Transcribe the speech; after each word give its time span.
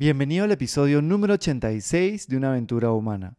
Bienvenido 0.00 0.44
al 0.44 0.52
episodio 0.52 1.02
número 1.02 1.34
86 1.34 2.26
de 2.26 2.38
Una 2.38 2.52
aventura 2.52 2.90
humana. 2.90 3.36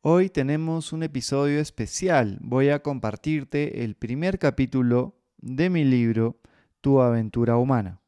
Hoy 0.00 0.30
tenemos 0.30 0.92
un 0.92 1.02
episodio 1.02 1.58
especial. 1.58 2.38
Voy 2.40 2.68
a 2.68 2.84
compartirte 2.84 3.82
el 3.82 3.96
primer 3.96 4.38
capítulo 4.38 5.18
de 5.38 5.70
mi 5.70 5.82
libro 5.82 6.38
Tu 6.80 7.00
aventura 7.00 7.56
humana, 7.56 8.00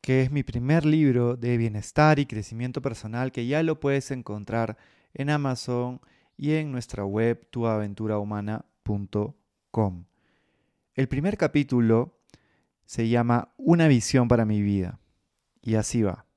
que 0.00 0.22
es 0.22 0.30
mi 0.30 0.42
primer 0.42 0.86
libro 0.86 1.36
de 1.36 1.58
bienestar 1.58 2.18
y 2.18 2.24
crecimiento 2.24 2.80
personal 2.80 3.32
que 3.32 3.46
ya 3.46 3.62
lo 3.62 3.80
puedes 3.80 4.10
encontrar 4.12 4.78
en 5.12 5.28
Amazon 5.28 6.00
y 6.38 6.52
en 6.52 6.72
nuestra 6.72 7.04
web 7.04 7.46
tuaventurahumana.com. 7.50 10.04
El 10.94 11.08
primer 11.08 11.36
capítulo 11.36 12.18
se 12.86 13.10
llama 13.10 13.52
Una 13.58 13.88
visión 13.88 14.26
para 14.26 14.46
mi 14.46 14.62
vida 14.62 15.00
y 15.60 15.74
así 15.74 16.00
va. 16.00 16.29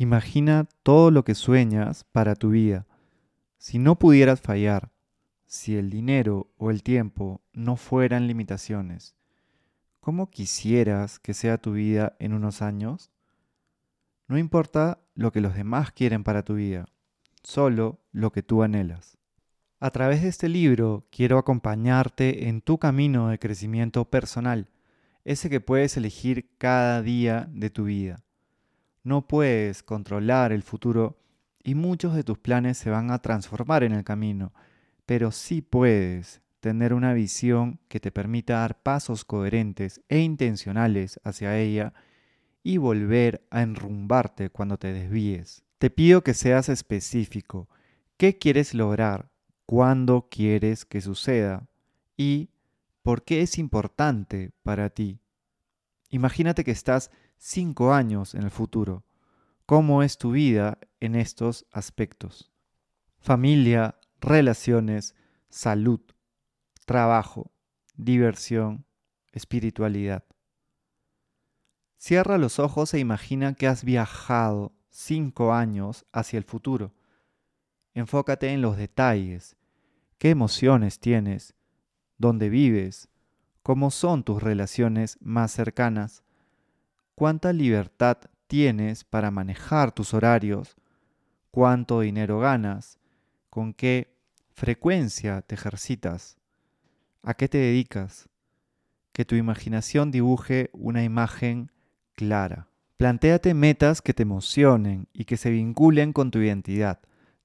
Imagina 0.00 0.66
todo 0.82 1.10
lo 1.10 1.24
que 1.24 1.34
sueñas 1.34 2.04
para 2.04 2.34
tu 2.34 2.48
vida. 2.48 2.86
Si 3.58 3.78
no 3.78 3.98
pudieras 3.98 4.40
fallar, 4.40 4.90
si 5.44 5.76
el 5.76 5.90
dinero 5.90 6.50
o 6.56 6.70
el 6.70 6.82
tiempo 6.82 7.42
no 7.52 7.76
fueran 7.76 8.26
limitaciones, 8.26 9.14
¿cómo 10.00 10.30
quisieras 10.30 11.18
que 11.18 11.34
sea 11.34 11.58
tu 11.58 11.72
vida 11.72 12.16
en 12.18 12.32
unos 12.32 12.62
años? 12.62 13.10
No 14.26 14.38
importa 14.38 15.00
lo 15.14 15.32
que 15.32 15.42
los 15.42 15.54
demás 15.54 15.92
quieren 15.92 16.24
para 16.24 16.44
tu 16.44 16.54
vida, 16.54 16.86
solo 17.42 18.00
lo 18.10 18.32
que 18.32 18.42
tú 18.42 18.62
anhelas. 18.62 19.18
A 19.80 19.90
través 19.90 20.22
de 20.22 20.28
este 20.28 20.48
libro 20.48 21.06
quiero 21.10 21.36
acompañarte 21.36 22.48
en 22.48 22.62
tu 22.62 22.78
camino 22.78 23.28
de 23.28 23.38
crecimiento 23.38 24.06
personal, 24.06 24.70
ese 25.26 25.50
que 25.50 25.60
puedes 25.60 25.94
elegir 25.98 26.56
cada 26.56 27.02
día 27.02 27.50
de 27.52 27.68
tu 27.68 27.84
vida. 27.84 28.24
No 29.02 29.26
puedes 29.26 29.82
controlar 29.82 30.52
el 30.52 30.62
futuro 30.62 31.18
y 31.62 31.74
muchos 31.74 32.14
de 32.14 32.24
tus 32.24 32.38
planes 32.38 32.78
se 32.78 32.90
van 32.90 33.10
a 33.10 33.20
transformar 33.20 33.82
en 33.82 33.92
el 33.92 34.04
camino, 34.04 34.52
pero 35.06 35.30
sí 35.30 35.62
puedes 35.62 36.42
tener 36.60 36.92
una 36.92 37.14
visión 37.14 37.80
que 37.88 38.00
te 38.00 38.12
permita 38.12 38.60
dar 38.60 38.82
pasos 38.82 39.24
coherentes 39.24 40.02
e 40.08 40.20
intencionales 40.20 41.18
hacia 41.24 41.58
ella 41.58 41.94
y 42.62 42.76
volver 42.76 43.46
a 43.50 43.62
enrumbarte 43.62 44.50
cuando 44.50 44.78
te 44.78 44.92
desvíes. 44.92 45.64
Te 45.78 45.88
pido 45.88 46.22
que 46.22 46.34
seas 46.34 46.68
específico. 46.68 47.68
¿Qué 48.18 48.36
quieres 48.36 48.74
lograr? 48.74 49.30
¿Cuándo 49.64 50.28
quieres 50.30 50.84
que 50.84 51.00
suceda? 51.00 51.66
¿Y 52.18 52.50
por 53.02 53.24
qué 53.24 53.40
es 53.40 53.56
importante 53.56 54.52
para 54.62 54.90
ti? 54.90 55.20
Imagínate 56.10 56.64
que 56.64 56.72
estás 56.72 57.10
cinco 57.40 57.94
años 57.94 58.34
en 58.34 58.42
el 58.42 58.50
futuro. 58.50 59.02
¿Cómo 59.64 60.02
es 60.02 60.18
tu 60.18 60.32
vida 60.32 60.78
en 61.00 61.14
estos 61.14 61.66
aspectos? 61.72 62.52
Familia, 63.18 63.98
relaciones, 64.20 65.14
salud, 65.48 66.00
trabajo, 66.84 67.50
diversión, 67.96 68.84
espiritualidad. 69.32 70.24
Cierra 71.96 72.36
los 72.36 72.58
ojos 72.58 72.92
e 72.94 72.98
imagina 72.98 73.54
que 73.54 73.66
has 73.66 73.84
viajado 73.84 74.72
cinco 74.90 75.54
años 75.54 76.04
hacia 76.12 76.36
el 76.36 76.44
futuro. 76.44 76.94
Enfócate 77.94 78.52
en 78.52 78.60
los 78.60 78.76
detalles. 78.76 79.56
¿Qué 80.18 80.30
emociones 80.30 81.00
tienes? 81.00 81.54
¿Dónde 82.18 82.50
vives? 82.50 83.08
¿Cómo 83.62 83.90
son 83.90 84.24
tus 84.24 84.42
relaciones 84.42 85.16
más 85.22 85.52
cercanas? 85.52 86.22
Cuánta 87.20 87.52
libertad 87.52 88.16
tienes 88.46 89.04
para 89.04 89.30
manejar 89.30 89.92
tus 89.92 90.14
horarios, 90.14 90.74
cuánto 91.50 92.00
dinero 92.00 92.38
ganas, 92.38 92.98
con 93.50 93.74
qué 93.74 94.16
frecuencia 94.54 95.42
te 95.42 95.54
ejercitas, 95.54 96.38
a 97.22 97.34
qué 97.34 97.46
te 97.46 97.58
dedicas, 97.58 98.30
que 99.12 99.26
tu 99.26 99.34
imaginación 99.34 100.10
dibuje 100.10 100.70
una 100.72 101.04
imagen 101.04 101.70
clara. 102.14 102.68
Plantéate 102.96 103.52
metas 103.52 104.00
que 104.00 104.14
te 104.14 104.22
emocionen 104.22 105.06
y 105.12 105.26
que 105.26 105.36
se 105.36 105.50
vinculen 105.50 106.14
con 106.14 106.30
tu 106.30 106.38
identidad, 106.38 107.00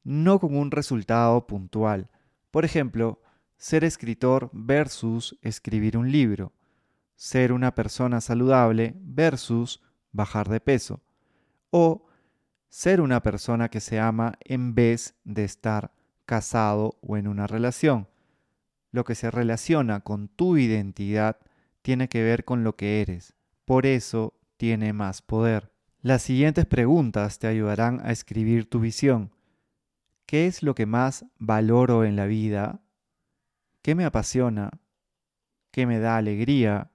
no 0.06 0.40
con 0.40 0.56
un 0.56 0.72
resultado 0.72 1.48
puntual. 1.48 2.10
Por 2.50 2.64
ejemplo, 2.64 3.22
ser 3.58 3.84
escritor 3.84 4.50
versus 4.54 5.38
escribir 5.42 5.98
un 5.98 6.14
libro 6.14 6.54
ser 7.16 7.52
una 7.52 7.76
persona 7.76 8.22
saludable 8.22 8.96
versus 8.98 9.82
bajar 10.12 10.50
de 10.50 10.60
peso. 10.60 11.02
O 11.72 12.08
ser 12.70 13.02
una 13.02 13.22
persona 13.22 13.70
que 13.70 13.80
se 13.80 14.00
ama 14.00 14.34
en 14.42 14.76
vez 14.76 15.16
de 15.24 15.44
estar 15.44 15.94
casado 16.26 16.98
o 17.02 17.18
en 17.18 17.28
una 17.28 17.48
relación. 17.48 18.08
Lo 18.92 19.04
que 19.04 19.16
se 19.16 19.32
relaciona 19.32 20.02
con 20.02 20.28
tu 20.28 20.58
identidad 20.58 21.38
tiene 21.82 22.10
que 22.10 22.24
ver 22.24 22.46
con 22.46 22.64
lo 22.64 22.76
que 22.76 23.02
eres. 23.02 23.34
Por 23.66 23.86
eso 23.86 24.34
tiene 24.58 24.94
más 24.94 25.22
poder. 25.22 25.72
Las 26.02 26.22
siguientes 26.22 26.66
preguntas 26.66 27.40
te 27.40 27.48
ayudarán 27.48 28.00
a 28.04 28.12
escribir 28.12 28.70
tu 28.70 28.80
visión. 28.80 29.32
¿Qué 30.26 30.48
es 30.48 30.64
lo 30.64 30.76
que 30.76 30.86
más 30.86 31.26
valoro 31.38 32.04
en 32.04 32.16
la 32.16 32.26
vida? 32.26 32.82
¿Qué 33.82 33.96
me 33.96 34.06
apasiona? 34.06 34.72
¿Qué 35.72 35.86
me 35.86 36.00
da 36.00 36.18
alegría? 36.18 36.92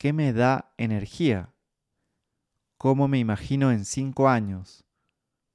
¿Qué 0.00 0.14
me 0.14 0.32
da 0.32 0.72
energía? 0.78 1.52
¿Cómo 2.78 3.06
me 3.06 3.18
imagino 3.18 3.70
en 3.70 3.84
cinco 3.84 4.30
años? 4.30 4.82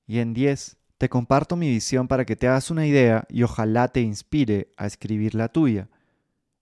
Y 0.05 0.19
en 0.19 0.35
diez, 0.35 0.77
te 0.99 1.09
comparto 1.09 1.55
mi 1.55 1.67
visión 1.67 2.07
para 2.07 2.25
que 2.25 2.35
te 2.35 2.47
hagas 2.47 2.69
una 2.69 2.85
idea 2.85 3.25
y 3.27 3.41
ojalá 3.41 3.87
te 3.87 4.01
inspire 4.01 4.69
a 4.77 4.85
escribir 4.85 5.33
la 5.33 5.47
tuya. 5.47 5.89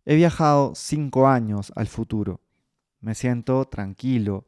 He 0.05 0.15
viajado 0.15 0.71
cinco 0.75 1.27
años 1.27 1.73
al 1.75 1.87
futuro. 1.87 2.39
Me 3.01 3.15
siento 3.15 3.65
tranquilo. 3.65 4.47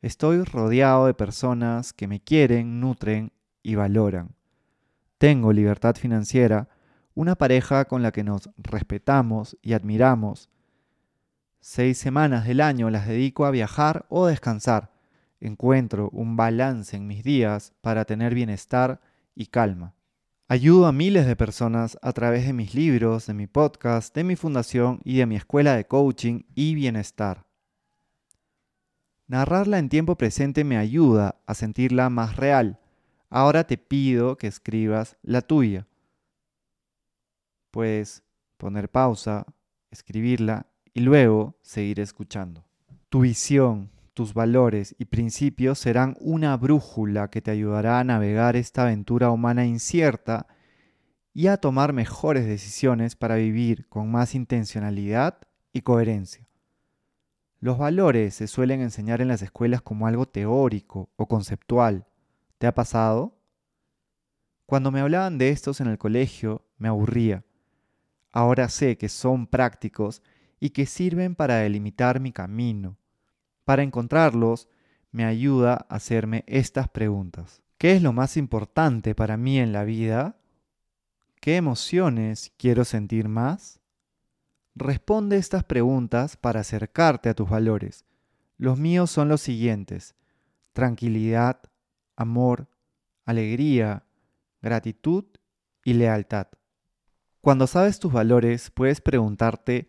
Estoy 0.00 0.44
rodeado 0.44 1.06
de 1.06 1.14
personas 1.14 1.92
que 1.92 2.06
me 2.06 2.20
quieren, 2.20 2.78
nutren 2.78 3.32
y 3.64 3.74
valoran. 3.74 4.36
Tengo 5.18 5.52
libertad 5.52 5.96
financiera, 5.96 6.68
una 7.16 7.34
pareja 7.34 7.86
con 7.86 8.04
la 8.04 8.12
que 8.12 8.22
nos 8.22 8.50
respetamos 8.56 9.58
y 9.62 9.72
admiramos, 9.72 10.48
Seis 11.60 11.98
semanas 11.98 12.46
del 12.46 12.60
año 12.60 12.88
las 12.88 13.08
dedico 13.08 13.44
a 13.44 13.50
viajar 13.50 14.06
o 14.08 14.26
descansar. 14.26 14.92
Encuentro 15.40 16.08
un 16.12 16.36
balance 16.36 16.96
en 16.96 17.06
mis 17.06 17.24
días 17.24 17.72
para 17.80 18.04
tener 18.04 18.34
bienestar 18.34 19.00
y 19.34 19.46
calma. 19.46 19.94
Ayudo 20.46 20.86
a 20.86 20.92
miles 20.92 21.26
de 21.26 21.36
personas 21.36 21.98
a 22.00 22.12
través 22.12 22.46
de 22.46 22.52
mis 22.52 22.74
libros, 22.74 23.26
de 23.26 23.34
mi 23.34 23.46
podcast, 23.46 24.14
de 24.14 24.24
mi 24.24 24.34
fundación 24.34 25.00
y 25.04 25.18
de 25.18 25.26
mi 25.26 25.36
escuela 25.36 25.74
de 25.74 25.86
coaching 25.86 26.44
y 26.54 26.74
bienestar. 26.74 27.44
Narrarla 29.26 29.78
en 29.78 29.90
tiempo 29.90 30.16
presente 30.16 30.64
me 30.64 30.78
ayuda 30.78 31.36
a 31.46 31.54
sentirla 31.54 32.08
más 32.08 32.36
real. 32.36 32.80
Ahora 33.28 33.64
te 33.64 33.76
pido 33.76 34.38
que 34.38 34.46
escribas 34.46 35.18
la 35.22 35.42
tuya. 35.42 35.86
Puedes 37.70 38.22
poner 38.56 38.90
pausa, 38.90 39.44
escribirla 39.90 40.66
y 40.98 41.00
luego 41.00 41.54
seguir 41.62 42.00
escuchando. 42.00 42.64
Tu 43.08 43.20
visión, 43.20 43.92
tus 44.14 44.34
valores 44.34 44.96
y 44.98 45.04
principios 45.04 45.78
serán 45.78 46.16
una 46.18 46.56
brújula 46.56 47.30
que 47.30 47.40
te 47.40 47.52
ayudará 47.52 48.00
a 48.00 48.04
navegar 48.04 48.56
esta 48.56 48.82
aventura 48.82 49.30
humana 49.30 49.64
incierta 49.64 50.48
y 51.32 51.46
a 51.46 51.56
tomar 51.56 51.92
mejores 51.92 52.46
decisiones 52.46 53.14
para 53.14 53.36
vivir 53.36 53.86
con 53.88 54.10
más 54.10 54.34
intencionalidad 54.34 55.38
y 55.72 55.82
coherencia. 55.82 56.48
Los 57.60 57.78
valores 57.78 58.34
se 58.34 58.48
suelen 58.48 58.80
enseñar 58.80 59.20
en 59.20 59.28
las 59.28 59.42
escuelas 59.42 59.82
como 59.82 60.08
algo 60.08 60.26
teórico 60.26 61.10
o 61.14 61.28
conceptual. 61.28 62.08
¿Te 62.58 62.66
ha 62.66 62.74
pasado? 62.74 63.38
Cuando 64.66 64.90
me 64.90 64.98
hablaban 64.98 65.38
de 65.38 65.50
estos 65.50 65.80
en 65.80 65.86
el 65.86 65.96
colegio, 65.96 66.66
me 66.76 66.88
aburría. 66.88 67.44
Ahora 68.32 68.68
sé 68.68 68.98
que 68.98 69.08
son 69.08 69.46
prácticos 69.46 70.22
y 70.60 70.70
que 70.70 70.86
sirven 70.86 71.34
para 71.34 71.56
delimitar 71.56 72.20
mi 72.20 72.32
camino. 72.32 72.96
Para 73.64 73.82
encontrarlos, 73.82 74.68
me 75.12 75.24
ayuda 75.24 75.86
a 75.88 75.96
hacerme 75.96 76.44
estas 76.46 76.88
preguntas. 76.88 77.62
¿Qué 77.78 77.94
es 77.94 78.02
lo 78.02 78.12
más 78.12 78.36
importante 78.36 79.14
para 79.14 79.36
mí 79.36 79.58
en 79.58 79.72
la 79.72 79.84
vida? 79.84 80.36
¿Qué 81.40 81.56
emociones 81.56 82.52
quiero 82.56 82.84
sentir 82.84 83.28
más? 83.28 83.80
Responde 84.74 85.36
estas 85.36 85.64
preguntas 85.64 86.36
para 86.36 86.60
acercarte 86.60 87.28
a 87.28 87.34
tus 87.34 87.48
valores. 87.48 88.04
Los 88.56 88.78
míos 88.78 89.10
son 89.10 89.28
los 89.28 89.40
siguientes. 89.40 90.14
Tranquilidad, 90.72 91.60
amor, 92.16 92.68
alegría, 93.24 94.04
gratitud 94.60 95.24
y 95.84 95.94
lealtad. 95.94 96.48
Cuando 97.40 97.66
sabes 97.66 98.00
tus 98.00 98.12
valores, 98.12 98.70
puedes 98.70 99.00
preguntarte 99.00 99.88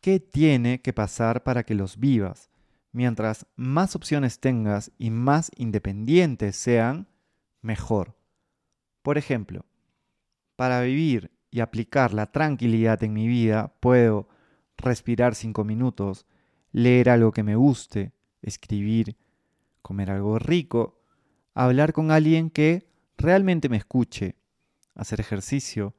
¿Qué 0.00 0.20
tiene 0.20 0.80
que 0.80 0.92
pasar 0.92 1.42
para 1.42 1.64
que 1.64 1.74
los 1.74 1.98
vivas? 1.98 2.50
Mientras 2.92 3.46
más 3.56 3.96
opciones 3.96 4.40
tengas 4.40 4.92
y 4.98 5.10
más 5.10 5.50
independientes 5.56 6.56
sean, 6.56 7.08
mejor. 7.60 8.16
Por 9.02 9.18
ejemplo, 9.18 9.66
para 10.56 10.80
vivir 10.80 11.30
y 11.50 11.60
aplicar 11.60 12.14
la 12.14 12.32
tranquilidad 12.32 13.02
en 13.02 13.12
mi 13.12 13.26
vida, 13.28 13.74
puedo 13.80 14.28
respirar 14.76 15.34
cinco 15.34 15.64
minutos, 15.64 16.26
leer 16.72 17.10
algo 17.10 17.32
que 17.32 17.42
me 17.42 17.56
guste, 17.56 18.12
escribir, 18.42 19.16
comer 19.82 20.10
algo 20.10 20.38
rico, 20.38 21.00
hablar 21.54 21.92
con 21.92 22.10
alguien 22.10 22.50
que 22.50 22.88
realmente 23.16 23.68
me 23.68 23.76
escuche, 23.76 24.36
hacer 24.94 25.20
ejercicio, 25.20 25.94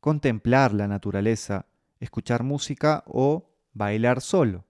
contemplar 0.00 0.72
la 0.72 0.88
naturaleza, 0.88 1.66
escuchar 2.00 2.42
música 2.42 3.04
o 3.06 3.50
bailar 3.72 4.20
solo. 4.20 4.64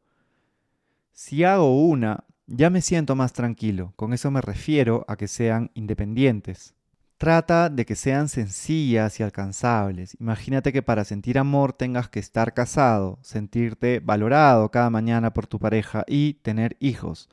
Si 1.12 1.44
hago 1.44 1.86
una, 1.86 2.24
ya 2.46 2.68
me 2.68 2.82
siento 2.82 3.14
más 3.14 3.32
tranquilo. 3.32 3.92
Con 3.96 4.12
eso 4.12 4.30
me 4.30 4.40
refiero 4.40 5.04
a 5.08 5.16
que 5.16 5.28
sean 5.28 5.70
independientes. 5.74 6.74
Trata 7.16 7.68
de 7.68 7.84
que 7.84 7.96
sean 7.96 8.28
sencillas 8.28 9.20
y 9.20 9.22
alcanzables. 9.22 10.16
Imagínate 10.18 10.72
que 10.72 10.82
para 10.82 11.04
sentir 11.04 11.38
amor 11.38 11.74
tengas 11.74 12.08
que 12.08 12.18
estar 12.18 12.54
casado, 12.54 13.18
sentirte 13.20 14.00
valorado 14.00 14.70
cada 14.70 14.88
mañana 14.88 15.34
por 15.34 15.46
tu 15.46 15.58
pareja 15.58 16.04
y 16.08 16.34
tener 16.42 16.78
hijos. 16.80 17.28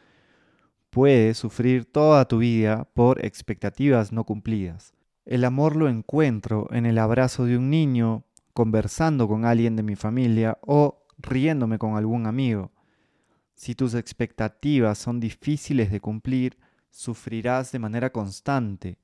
Puedes 0.90 1.38
sufrir 1.38 1.86
toda 1.86 2.28
tu 2.28 2.40
vida 2.40 2.90
por 2.94 3.24
expectativas 3.26 4.12
no 4.12 4.26
cumplidas. 4.26 4.94
El 5.26 5.46
amor 5.46 5.76
lo 5.76 5.88
encuentro 5.88 6.68
en 6.72 6.86
el 6.86 6.98
abrazo 6.98 7.46
de 7.46 7.58
un 7.58 7.70
niño, 7.70 8.26
conversando 8.58 9.28
con 9.28 9.46
alguien 9.46 9.76
de 9.76 9.84
mi 9.84 9.96
familia 9.96 10.58
o 10.62 11.06
riéndome 11.20 11.78
con 11.78 11.96
algún 11.96 12.26
amigo. 12.26 12.72
Si 13.54 13.76
tus 13.76 13.94
expectativas 13.94 14.98
son 14.98 15.20
difíciles 15.20 15.92
de 15.92 16.00
cumplir, 16.00 16.58
sufrirás 16.90 17.72
de 17.72 17.78
manera 17.78 18.12
constante 18.12 18.98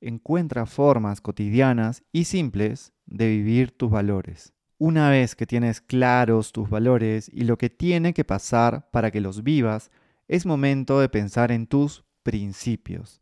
encuentra 0.00 0.66
formas 0.66 1.20
cotidianas 1.20 2.02
y 2.10 2.24
simples 2.24 2.92
de 3.06 3.28
vivir 3.28 3.70
tus 3.70 3.88
valores. 3.88 4.52
Una 4.78 5.10
vez 5.10 5.36
que 5.36 5.46
tienes 5.46 5.80
claros 5.80 6.50
tus 6.50 6.68
valores 6.68 7.30
y 7.32 7.42
lo 7.42 7.56
que 7.56 7.70
tiene 7.70 8.12
que 8.12 8.24
pasar 8.24 8.90
para 8.90 9.12
que 9.12 9.20
los 9.20 9.44
vivas, 9.44 9.92
es 10.26 10.44
momento 10.44 10.98
de 10.98 11.08
pensar 11.08 11.52
en 11.52 11.68
tus 11.68 12.04
principios. 12.24 13.20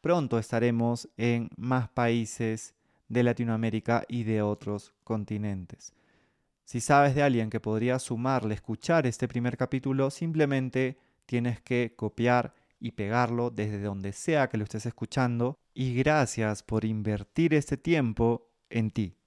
Pronto 0.00 0.38
estaremos 0.38 1.08
en 1.16 1.50
más 1.56 1.88
países 1.88 2.74
de 3.08 3.22
Latinoamérica 3.22 4.04
y 4.08 4.24
de 4.24 4.42
otros 4.42 4.92
continentes. 5.04 5.94
Si 6.64 6.80
sabes 6.80 7.14
de 7.14 7.22
alguien 7.22 7.50
que 7.50 7.60
podría 7.60 7.98
sumarle 7.98 8.54
escuchar 8.54 9.06
este 9.06 9.28
primer 9.28 9.56
capítulo, 9.56 10.10
simplemente 10.10 10.98
tienes 11.26 11.60
que 11.60 11.94
copiar 11.96 12.54
y 12.78 12.92
pegarlo 12.92 13.50
desde 13.50 13.80
donde 13.80 14.12
sea 14.12 14.48
que 14.48 14.58
lo 14.58 14.64
estés 14.64 14.86
escuchando. 14.86 15.58
Y 15.74 15.94
gracias 15.94 16.62
por 16.62 16.84
invertir 16.84 17.54
este 17.54 17.76
tiempo 17.76 18.50
en 18.70 18.90
ti. 18.90 19.16